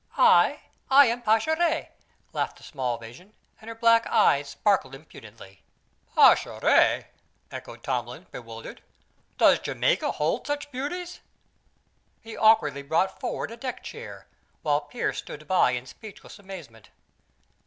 "I? 0.17 0.61
I 0.89 1.05
am 1.05 1.21
Pascherette!" 1.21 1.95
laughed 2.33 2.57
the 2.57 2.63
small 2.63 2.97
vision, 2.97 3.33
and 3.61 3.67
her 3.69 3.75
black 3.75 4.07
eyes 4.07 4.49
sparkled 4.49 4.95
impudently. 4.95 5.61
"Pascherette!" 6.15 7.13
echoed 7.51 7.83
Tomlin, 7.83 8.25
bewildered. 8.31 8.81
"Does 9.37 9.59
Jamaica 9.59 10.13
hold 10.13 10.47
such 10.47 10.71
beauties?" 10.71 11.19
He 12.19 12.35
awkwardly 12.35 12.81
brought 12.81 13.19
forward 13.19 13.51
a 13.51 13.57
deck 13.57 13.83
chair, 13.83 14.25
while 14.63 14.81
Pearse 14.81 15.19
stood 15.19 15.47
by 15.47 15.73
in 15.73 15.85
speechless 15.85 16.39
amazement. 16.39 16.89